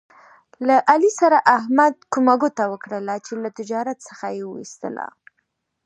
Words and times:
له 0.67 0.75
علي 0.91 1.11
سره 1.19 1.37
احمد 1.57 1.93
کومه 2.13 2.35
ګوته 2.41 2.63
وکړله، 2.71 3.15
چې 3.25 3.31
له 3.43 3.49
تجارت 3.59 3.97
څخه 4.07 4.25
یې 4.37 4.43
و 4.47 4.59
ایستلا. 4.61 5.07